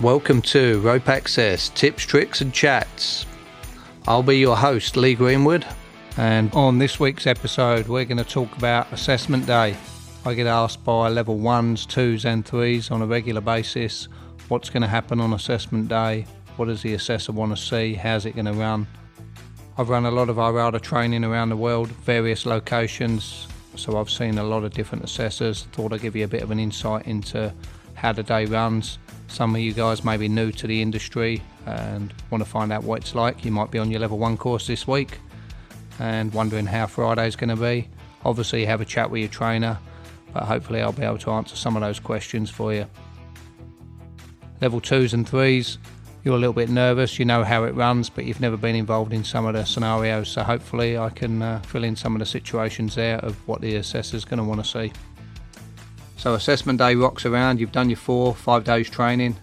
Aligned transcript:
Welcome 0.00 0.40
to 0.42 0.80
Rope 0.80 1.10
Access 1.10 1.68
Tips, 1.68 2.04
Tricks, 2.04 2.40
and 2.40 2.54
Chats. 2.54 3.26
I'll 4.08 4.22
be 4.22 4.38
your 4.38 4.56
host, 4.56 4.96
Lee 4.96 5.14
Greenwood, 5.14 5.66
and 6.16 6.50
on 6.54 6.78
this 6.78 6.98
week's 6.98 7.26
episode, 7.26 7.86
we're 7.86 8.06
going 8.06 8.16
to 8.16 8.24
talk 8.24 8.56
about 8.56 8.90
assessment 8.94 9.44
day. 9.44 9.76
I 10.24 10.32
get 10.32 10.46
asked 10.46 10.82
by 10.84 11.10
level 11.10 11.36
ones, 11.36 11.84
twos, 11.84 12.24
and 12.24 12.46
threes 12.46 12.90
on 12.90 13.02
a 13.02 13.06
regular 13.06 13.42
basis 13.42 14.08
what's 14.48 14.70
going 14.70 14.80
to 14.80 14.88
happen 14.88 15.20
on 15.20 15.34
assessment 15.34 15.88
day, 15.88 16.24
what 16.56 16.68
does 16.68 16.80
the 16.80 16.94
assessor 16.94 17.32
want 17.32 17.54
to 17.54 17.62
see, 17.62 17.92
how's 17.92 18.24
it 18.24 18.34
going 18.34 18.46
to 18.46 18.54
run. 18.54 18.86
I've 19.76 19.90
run 19.90 20.06
a 20.06 20.10
lot 20.10 20.30
of 20.30 20.36
IRATA 20.36 20.80
training 20.80 21.24
around 21.24 21.50
the 21.50 21.58
world, 21.58 21.88
various 21.88 22.46
locations, 22.46 23.48
so 23.76 23.98
I've 23.98 24.08
seen 24.08 24.38
a 24.38 24.44
lot 24.44 24.64
of 24.64 24.72
different 24.72 25.04
assessors. 25.04 25.64
Thought 25.72 25.92
I'd 25.92 26.00
give 26.00 26.16
you 26.16 26.24
a 26.24 26.28
bit 26.28 26.42
of 26.42 26.50
an 26.50 26.58
insight 26.58 27.06
into 27.06 27.52
how 28.00 28.12
the 28.12 28.22
day 28.22 28.46
runs. 28.46 28.98
Some 29.28 29.54
of 29.54 29.60
you 29.60 29.74
guys 29.74 30.02
may 30.02 30.16
be 30.16 30.26
new 30.26 30.50
to 30.52 30.66
the 30.66 30.80
industry 30.80 31.42
and 31.66 32.14
want 32.30 32.42
to 32.42 32.48
find 32.48 32.72
out 32.72 32.82
what 32.82 33.02
it's 33.02 33.14
like. 33.14 33.44
You 33.44 33.52
might 33.52 33.70
be 33.70 33.78
on 33.78 33.90
your 33.90 34.00
level 34.00 34.18
one 34.18 34.38
course 34.38 34.66
this 34.66 34.88
week 34.88 35.18
and 35.98 36.32
wondering 36.32 36.64
how 36.64 36.86
Friday's 36.86 37.36
going 37.36 37.50
to 37.50 37.56
be. 37.56 37.88
Obviously, 38.24 38.64
have 38.64 38.80
a 38.80 38.86
chat 38.86 39.10
with 39.10 39.20
your 39.20 39.28
trainer, 39.28 39.78
but 40.32 40.44
hopefully, 40.44 40.80
I'll 40.80 40.92
be 40.92 41.02
able 41.02 41.18
to 41.18 41.30
answer 41.32 41.56
some 41.56 41.76
of 41.76 41.82
those 41.82 42.00
questions 42.00 42.48
for 42.48 42.72
you. 42.72 42.86
Level 44.62 44.80
twos 44.80 45.12
and 45.12 45.28
threes, 45.28 45.76
you're 46.24 46.36
a 46.36 46.38
little 46.38 46.54
bit 46.54 46.70
nervous, 46.70 47.18
you 47.18 47.26
know 47.26 47.44
how 47.44 47.64
it 47.64 47.74
runs, 47.74 48.08
but 48.08 48.24
you've 48.24 48.40
never 48.40 48.56
been 48.56 48.76
involved 48.76 49.12
in 49.12 49.24
some 49.24 49.44
of 49.44 49.52
the 49.52 49.64
scenarios. 49.64 50.28
So, 50.30 50.42
hopefully, 50.42 50.96
I 50.96 51.10
can 51.10 51.42
uh, 51.42 51.60
fill 51.60 51.84
in 51.84 51.96
some 51.96 52.14
of 52.14 52.20
the 52.20 52.26
situations 52.26 52.94
there 52.94 53.18
of 53.18 53.36
what 53.46 53.60
the 53.60 53.76
assessor's 53.76 54.24
going 54.24 54.38
to 54.38 54.44
want 54.44 54.64
to 54.64 54.68
see. 54.68 54.90
So, 56.20 56.34
assessment 56.34 56.78
day 56.78 56.96
rocks 56.96 57.24
around, 57.24 57.60
you've 57.60 57.72
done 57.72 57.88
your 57.88 57.96
four, 57.96 58.34
five 58.34 58.62
days 58.62 58.90
training, 58.90 59.34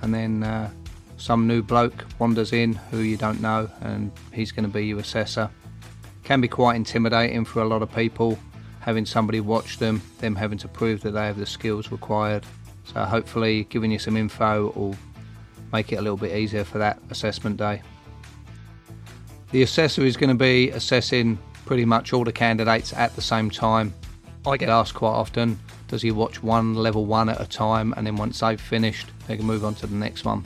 and 0.00 0.14
then 0.14 0.42
uh, 0.42 0.70
some 1.18 1.46
new 1.46 1.60
bloke 1.60 2.06
wanders 2.18 2.54
in 2.54 2.72
who 2.72 3.00
you 3.00 3.18
don't 3.18 3.42
know, 3.42 3.68
and 3.82 4.10
he's 4.32 4.50
going 4.50 4.64
to 4.64 4.70
be 4.70 4.86
your 4.86 5.00
assessor. 5.00 5.50
Can 6.24 6.40
be 6.40 6.48
quite 6.48 6.76
intimidating 6.76 7.44
for 7.44 7.60
a 7.60 7.66
lot 7.66 7.82
of 7.82 7.94
people, 7.94 8.38
having 8.80 9.04
somebody 9.04 9.40
watch 9.40 9.76
them, 9.76 10.00
them 10.20 10.34
having 10.34 10.56
to 10.56 10.68
prove 10.68 11.02
that 11.02 11.10
they 11.10 11.26
have 11.26 11.36
the 11.36 11.44
skills 11.44 11.92
required. 11.92 12.46
So, 12.84 13.04
hopefully, 13.04 13.64
giving 13.64 13.90
you 13.90 13.98
some 13.98 14.16
info 14.16 14.72
will 14.74 14.96
make 15.70 15.92
it 15.92 15.96
a 15.96 16.00
little 16.00 16.16
bit 16.16 16.34
easier 16.34 16.64
for 16.64 16.78
that 16.78 16.98
assessment 17.10 17.58
day. 17.58 17.82
The 19.50 19.60
assessor 19.60 20.00
is 20.00 20.16
going 20.16 20.30
to 20.30 20.34
be 20.34 20.70
assessing 20.70 21.38
pretty 21.66 21.84
much 21.84 22.14
all 22.14 22.24
the 22.24 22.32
candidates 22.32 22.94
at 22.94 23.14
the 23.16 23.22
same 23.22 23.50
time. 23.50 23.92
I 24.46 24.56
get 24.56 24.70
asked 24.70 24.94
quite 24.94 25.10
often, 25.10 25.58
does 25.92 26.02
he 26.02 26.10
watch 26.10 26.42
one 26.42 26.74
level 26.74 27.04
one 27.04 27.28
at 27.28 27.38
a 27.38 27.46
time 27.46 27.92
and 27.96 28.06
then 28.06 28.16
once 28.16 28.40
they've 28.40 28.58
finished, 28.58 29.08
they 29.28 29.36
can 29.36 29.44
move 29.44 29.62
on 29.62 29.74
to 29.76 29.86
the 29.86 29.94
next 29.94 30.24
one? 30.24 30.42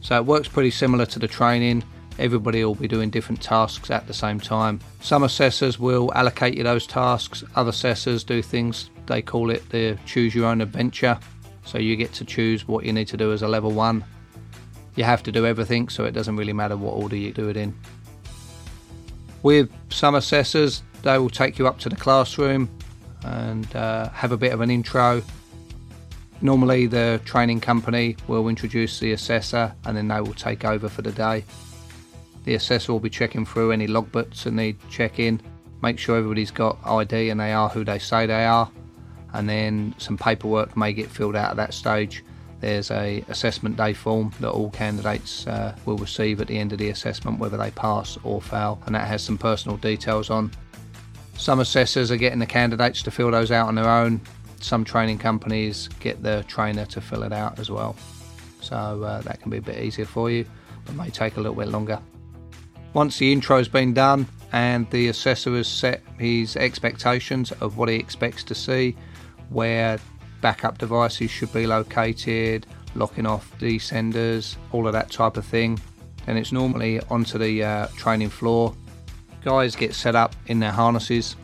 So 0.00 0.16
it 0.16 0.26
works 0.26 0.48
pretty 0.48 0.72
similar 0.72 1.06
to 1.06 1.20
the 1.20 1.28
training. 1.28 1.84
Everybody 2.18 2.64
will 2.64 2.74
be 2.74 2.88
doing 2.88 3.08
different 3.08 3.40
tasks 3.40 3.90
at 3.90 4.08
the 4.08 4.12
same 4.12 4.40
time. 4.40 4.80
Some 5.00 5.22
assessors 5.22 5.78
will 5.78 6.12
allocate 6.14 6.56
you 6.56 6.64
those 6.64 6.88
tasks, 6.88 7.44
other 7.54 7.70
assessors 7.70 8.24
do 8.24 8.42
things, 8.42 8.90
they 9.06 9.22
call 9.22 9.50
it 9.50 9.66
the 9.70 9.96
choose 10.06 10.34
your 10.34 10.46
own 10.46 10.60
adventure. 10.60 11.16
So 11.64 11.78
you 11.78 11.94
get 11.94 12.12
to 12.14 12.24
choose 12.24 12.66
what 12.66 12.84
you 12.84 12.92
need 12.92 13.06
to 13.08 13.16
do 13.16 13.32
as 13.32 13.42
a 13.42 13.48
level 13.48 13.70
one 13.70 14.04
you 14.96 15.04
have 15.04 15.22
to 15.22 15.32
do 15.32 15.46
everything, 15.46 15.88
so 15.88 16.04
it 16.04 16.10
doesn't 16.10 16.36
really 16.36 16.52
matter 16.52 16.76
what 16.76 16.92
order 16.92 17.16
you 17.16 17.32
do 17.32 17.48
it 17.48 17.56
in. 17.56 17.74
With 19.42 19.70
some 19.88 20.16
assessors, 20.16 20.82
they 21.02 21.16
will 21.16 21.30
take 21.30 21.58
you 21.58 21.66
up 21.66 21.78
to 21.80 21.88
the 21.88 21.96
classroom 21.96 22.68
and 23.24 23.74
uh, 23.74 24.08
have 24.10 24.32
a 24.32 24.36
bit 24.36 24.52
of 24.52 24.60
an 24.60 24.70
intro. 24.70 25.22
Normally, 26.42 26.86
the 26.86 27.20
training 27.24 27.60
company 27.60 28.16
will 28.26 28.48
introduce 28.48 28.98
the 28.98 29.12
assessor 29.12 29.74
and 29.84 29.96
then 29.96 30.08
they 30.08 30.20
will 30.20 30.34
take 30.34 30.64
over 30.64 30.88
for 30.88 31.02
the 31.02 31.12
day. 31.12 31.44
The 32.44 32.54
assessor 32.54 32.92
will 32.92 33.00
be 33.00 33.10
checking 33.10 33.44
through 33.44 33.72
any 33.72 33.86
logbooks 33.86 34.44
that 34.44 34.90
check 34.90 35.18
in, 35.18 35.40
make 35.82 35.98
sure 35.98 36.16
everybody's 36.16 36.50
got 36.50 36.78
ID 36.86 37.28
and 37.28 37.38
they 37.38 37.52
are 37.52 37.68
who 37.68 37.84
they 37.84 37.98
say 37.98 38.26
they 38.26 38.46
are, 38.46 38.70
and 39.34 39.48
then 39.48 39.94
some 39.98 40.16
paperwork 40.16 40.76
may 40.76 40.92
get 40.92 41.10
filled 41.10 41.36
out 41.36 41.50
at 41.50 41.56
that 41.56 41.74
stage 41.74 42.24
there's 42.60 42.90
a 42.90 43.24
assessment 43.28 43.76
day 43.76 43.94
form 43.94 44.32
that 44.40 44.50
all 44.50 44.70
candidates 44.70 45.46
uh, 45.46 45.74
will 45.86 45.96
receive 45.96 46.40
at 46.40 46.46
the 46.46 46.58
end 46.58 46.72
of 46.72 46.78
the 46.78 46.90
assessment, 46.90 47.38
whether 47.38 47.56
they 47.56 47.70
pass 47.70 48.18
or 48.22 48.40
fail, 48.40 48.80
and 48.86 48.94
that 48.94 49.08
has 49.08 49.22
some 49.22 49.38
personal 49.38 49.76
details 49.78 50.30
on. 50.30 50.50
Some 51.40 51.60
assessors 51.60 52.10
are 52.10 52.18
getting 52.18 52.38
the 52.38 52.44
candidates 52.44 53.02
to 53.02 53.10
fill 53.10 53.30
those 53.30 53.50
out 53.50 53.66
on 53.66 53.74
their 53.74 53.88
own. 53.88 54.20
Some 54.60 54.84
training 54.84 55.16
companies 55.16 55.88
get 55.98 56.22
the 56.22 56.44
trainer 56.48 56.84
to 56.84 57.00
fill 57.00 57.22
it 57.22 57.32
out 57.32 57.58
as 57.58 57.70
well. 57.70 57.96
So 58.60 58.76
uh, 58.76 59.22
that 59.22 59.40
can 59.40 59.50
be 59.50 59.56
a 59.56 59.62
bit 59.62 59.82
easier 59.82 60.04
for 60.04 60.30
you, 60.30 60.44
but 60.84 60.94
may 60.96 61.08
take 61.08 61.38
a 61.38 61.40
little 61.40 61.56
bit 61.56 61.68
longer. 61.68 61.98
Once 62.92 63.16
the 63.16 63.32
intro's 63.32 63.68
been 63.68 63.94
done 63.94 64.26
and 64.52 64.88
the 64.90 65.08
assessor 65.08 65.56
has 65.56 65.66
set 65.66 66.02
his 66.18 66.56
expectations 66.56 67.52
of 67.52 67.78
what 67.78 67.88
he 67.88 67.94
expects 67.94 68.44
to 68.44 68.54
see, 68.54 68.94
where 69.48 69.98
backup 70.42 70.76
devices 70.76 71.30
should 71.30 71.52
be 71.54 71.66
located, 71.66 72.66
locking 72.94 73.24
off 73.24 73.50
descenders, 73.58 74.56
all 74.72 74.86
of 74.86 74.92
that 74.92 75.10
type 75.10 75.38
of 75.38 75.46
thing. 75.46 75.80
then 76.26 76.36
it's 76.36 76.52
normally 76.52 77.00
onto 77.08 77.38
the 77.38 77.64
uh, 77.64 77.86
training 77.96 78.28
floor. 78.28 78.74
Guys 79.42 79.76
get 79.76 79.94
set 79.94 80.14
up 80.14 80.34
in 80.46 80.60
their 80.60 80.72
harnesses 80.72 81.36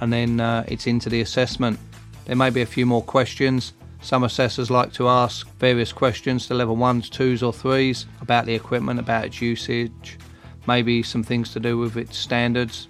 and 0.00 0.12
then 0.12 0.40
uh, 0.40 0.64
it's 0.68 0.86
into 0.86 1.08
the 1.08 1.20
assessment. 1.20 1.78
There 2.24 2.36
may 2.36 2.50
be 2.50 2.62
a 2.62 2.66
few 2.66 2.86
more 2.86 3.02
questions. 3.02 3.72
Some 4.00 4.24
assessors 4.24 4.70
like 4.70 4.92
to 4.94 5.08
ask 5.08 5.48
various 5.58 5.92
questions 5.92 6.46
to 6.46 6.54
level 6.54 6.76
ones, 6.76 7.10
twos, 7.10 7.42
or 7.42 7.52
threes 7.52 8.06
about 8.20 8.46
the 8.46 8.54
equipment, 8.54 9.00
about 9.00 9.24
its 9.24 9.40
usage, 9.40 10.18
maybe 10.66 11.02
some 11.02 11.22
things 11.22 11.52
to 11.52 11.60
do 11.60 11.78
with 11.78 11.96
its 11.96 12.16
standards, 12.16 12.88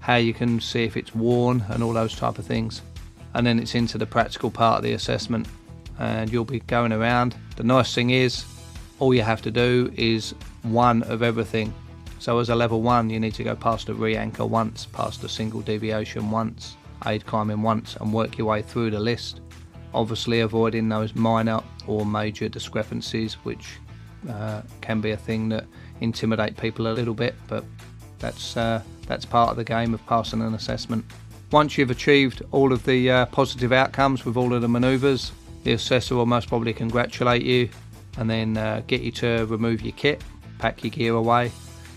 how 0.00 0.16
you 0.16 0.34
can 0.34 0.60
see 0.60 0.84
if 0.84 0.96
it's 0.96 1.14
worn, 1.14 1.64
and 1.70 1.82
all 1.82 1.92
those 1.92 2.14
type 2.14 2.38
of 2.38 2.44
things 2.44 2.82
and 3.34 3.46
then 3.46 3.58
it's 3.58 3.74
into 3.74 3.98
the 3.98 4.06
practical 4.06 4.50
part 4.50 4.78
of 4.78 4.82
the 4.82 4.92
assessment 4.92 5.46
and 5.98 6.32
you'll 6.32 6.44
be 6.44 6.60
going 6.60 6.92
around. 6.92 7.34
The 7.56 7.62
nice 7.62 7.94
thing 7.94 8.10
is, 8.10 8.44
all 8.98 9.14
you 9.14 9.22
have 9.22 9.42
to 9.42 9.50
do 9.50 9.92
is 9.96 10.34
one 10.62 11.02
of 11.04 11.22
everything. 11.22 11.72
So 12.22 12.38
as 12.38 12.50
a 12.50 12.54
level 12.54 12.82
one, 12.82 13.10
you 13.10 13.18
need 13.18 13.34
to 13.34 13.42
go 13.42 13.56
past 13.56 13.88
a 13.88 13.94
re-anchor 13.94 14.46
once, 14.46 14.86
past 14.86 15.24
a 15.24 15.28
single 15.28 15.60
deviation 15.60 16.30
once, 16.30 16.76
aid 17.04 17.26
climbing 17.26 17.62
once, 17.62 17.96
and 17.96 18.12
work 18.12 18.38
your 18.38 18.46
way 18.46 18.62
through 18.62 18.92
the 18.92 19.00
list. 19.00 19.40
Obviously, 19.92 20.38
avoiding 20.38 20.88
those 20.88 21.16
minor 21.16 21.60
or 21.88 22.06
major 22.06 22.48
discrepancies, 22.48 23.34
which 23.42 23.70
uh, 24.30 24.62
can 24.80 25.00
be 25.00 25.10
a 25.10 25.16
thing 25.16 25.48
that 25.48 25.64
intimidate 26.00 26.56
people 26.56 26.86
a 26.86 26.94
little 26.94 27.12
bit, 27.12 27.34
but 27.48 27.64
that's 28.20 28.56
uh, 28.56 28.80
that's 29.08 29.24
part 29.24 29.50
of 29.50 29.56
the 29.56 29.64
game 29.64 29.92
of 29.92 30.06
passing 30.06 30.42
an 30.42 30.54
assessment. 30.54 31.04
Once 31.50 31.76
you've 31.76 31.90
achieved 31.90 32.40
all 32.52 32.72
of 32.72 32.84
the 32.84 33.10
uh, 33.10 33.26
positive 33.26 33.72
outcomes 33.72 34.24
with 34.24 34.36
all 34.36 34.54
of 34.54 34.62
the 34.62 34.68
manoeuvres, 34.68 35.32
the 35.64 35.72
assessor 35.72 36.14
will 36.14 36.26
most 36.26 36.46
probably 36.46 36.72
congratulate 36.72 37.42
you 37.42 37.68
and 38.16 38.30
then 38.30 38.56
uh, 38.56 38.80
get 38.86 39.00
you 39.00 39.10
to 39.10 39.44
remove 39.46 39.82
your 39.82 39.94
kit, 39.94 40.22
pack 40.60 40.84
your 40.84 40.92
gear 40.92 41.14
away, 41.14 41.50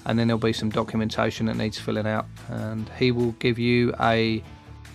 and 0.06 0.18
then 0.18 0.28
there'll 0.28 0.40
be 0.40 0.54
some 0.54 0.70
documentation 0.70 1.46
that 1.48 1.58
needs 1.58 1.80
filling 1.80 2.08
out. 2.08 2.26
And 2.50 2.90
he 2.98 3.12
will 3.12 3.32
give 3.34 3.60
you 3.60 3.94
a, 4.00 4.44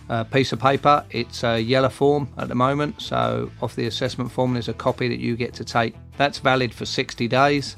a 0.09 0.25
piece 0.25 0.51
of 0.51 0.59
paper. 0.59 1.05
It's 1.09 1.43
a 1.43 1.59
yellow 1.59 1.89
form 1.89 2.29
at 2.37 2.47
the 2.47 2.55
moment, 2.55 3.01
so 3.01 3.51
off 3.61 3.75
the 3.75 3.87
assessment 3.87 4.31
form, 4.31 4.53
there's 4.53 4.69
a 4.69 4.73
copy 4.73 5.07
that 5.07 5.19
you 5.19 5.35
get 5.35 5.53
to 5.55 5.65
take. 5.65 5.95
That's 6.17 6.39
valid 6.39 6.73
for 6.73 6.85
60 6.85 7.27
days, 7.27 7.75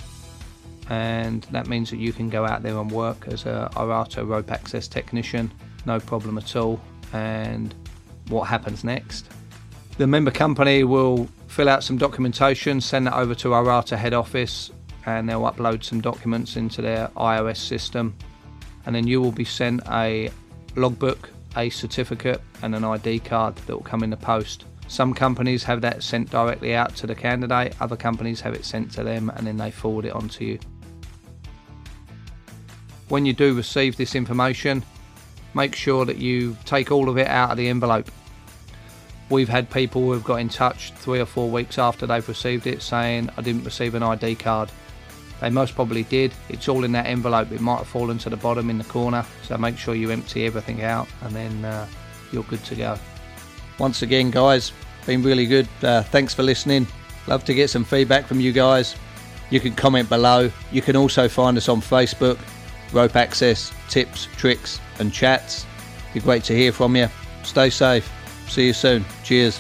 and 0.90 1.44
that 1.52 1.68
means 1.68 1.90
that 1.90 1.98
you 1.98 2.14
can 2.14 2.30
go 2.30 2.46
out 2.46 2.64
there 2.64 2.78
and 2.78 2.92
work 2.92 3.28
as 3.28 3.46
a 3.46 3.70
IRATA 3.76 4.28
rope 4.28 4.52
access 4.52 4.88
technician 4.88 5.52
no 5.86 6.00
problem 6.00 6.38
at 6.38 6.56
all. 6.56 6.80
And 7.12 7.74
what 8.30 8.44
happens 8.46 8.84
next? 8.84 9.30
The 9.98 10.08
member 10.08 10.32
company 10.32 10.84
will 10.84 11.28
fill 11.48 11.70
out 11.70 11.84
some 11.84 11.98
documentation, 11.98 12.82
send 12.82 13.08
that 13.08 13.14
over 13.14 13.36
to 13.36 13.50
IRATA 13.50 13.98
head 13.98 14.14
office, 14.14 14.72
and 15.06 15.28
they'll 15.28 15.42
upload 15.42 15.84
some 15.84 16.02
documents 16.02 16.56
into 16.56 16.82
their 16.82 17.08
IOS 17.18 17.58
system. 17.58 18.16
And 18.86 18.96
then 18.96 19.08
you 19.08 19.22
will 19.22 19.32
be 19.32 19.46
sent 19.46 19.82
a 19.90 20.30
logbook, 20.76 21.30
a 21.56 21.70
certificate, 21.70 22.42
and 22.62 22.76
an 22.76 22.84
ID 22.84 23.20
card 23.20 23.56
that 23.56 23.76
will 23.76 23.84
come 23.84 24.04
in 24.04 24.10
the 24.10 24.18
post. 24.18 24.66
Some 24.88 25.14
companies 25.14 25.64
have 25.64 25.82
that 25.82 26.04
sent 26.04 26.30
directly 26.30 26.76
out 26.76 26.96
to 26.98 27.08
the 27.08 27.16
candidate, 27.16 27.76
other 27.82 27.96
companies 27.96 28.42
have 28.42 28.54
it 28.54 28.66
sent 28.66 28.92
to 28.94 29.04
them 29.04 29.32
and 29.36 29.48
then 29.48 29.58
they 29.58 29.72
forward 29.72 30.06
it 30.06 30.14
on 30.14 30.30
to 30.30 30.46
you. 30.46 30.60
When 33.10 33.26
you 33.26 33.34
do 33.34 33.54
receive 33.54 33.96
this 33.96 34.16
information, 34.16 34.84
make 35.54 35.76
sure 35.76 36.06
that 36.06 36.18
you 36.18 36.58
take 36.66 36.92
all 36.92 37.10
of 37.10 37.18
it 37.18 37.28
out 37.28 37.52
of 37.52 37.58
the 37.58 37.70
envelope. 37.70 38.10
We've 39.30 39.50
had 39.50 39.70
people 39.70 40.02
who 40.02 40.12
have 40.12 40.24
got 40.24 40.36
in 40.36 40.50
touch 40.50 40.92
three 40.94 41.20
or 41.20 41.26
four 41.26 41.50
weeks 41.50 41.80
after 41.80 42.06
they've 42.06 42.28
received 42.28 42.68
it 42.68 42.82
saying, 42.82 43.30
I 43.38 43.42
didn't 43.42 43.64
receive 43.64 43.96
an 43.96 44.04
ID 44.04 44.36
card. 44.36 44.72
They 45.44 45.50
most 45.50 45.76
probably 45.76 46.04
did. 46.04 46.34
It's 46.48 46.70
all 46.70 46.86
in 46.86 46.94
that 46.94 47.06
envelope. 47.06 47.52
It 47.52 47.60
might 47.60 47.80
have 47.80 47.88
fallen 47.88 48.18
to 48.20 48.30
the 48.30 48.38
bottom 48.38 48.70
in 48.70 48.78
the 48.78 48.86
corner. 48.86 49.26
So 49.42 49.58
make 49.58 49.78
sure 49.78 49.94
you 49.94 50.10
empty 50.10 50.46
everything 50.46 50.84
out 50.84 51.10
and 51.22 51.36
then 51.36 51.66
uh, 51.66 51.86
you're 52.32 52.44
good 52.44 52.64
to 52.64 52.76
go. 52.76 52.98
Once 53.78 54.04
again, 54.04 54.32
guys, 54.32 54.72
been 55.06 55.22
really 55.22 55.46
good. 55.46 55.68
Uh, 55.82 56.02
thanks 56.02 56.34
for 56.34 56.44
listening. 56.44 56.88
Love 57.28 57.44
to 57.44 57.54
get 57.54 57.70
some 57.70 57.84
feedback 57.84 58.26
from 58.26 58.40
you 58.40 58.54
guys. 58.54 58.96
You 59.50 59.60
can 59.60 59.76
comment 59.76 60.08
below. 60.08 60.50
You 60.72 60.82
can 60.82 60.96
also 60.96 61.28
find 61.28 61.58
us 61.58 61.68
on 61.68 61.82
Facebook, 61.82 62.40
Rope 62.94 63.18
Access, 63.18 63.74
tips, 63.90 64.30
tricks, 64.38 64.80
and 65.00 65.12
chats. 65.12 65.66
Be 66.14 66.22
great 66.22 66.46
to 66.46 66.56
hear 66.56 66.72
from 66.72 66.96
you. 66.96 67.10
Stay 67.44 67.70
safe. 67.70 68.10
See 68.48 68.68
you 68.68 68.74
soon. 68.74 69.04
Cheers. 69.26 69.60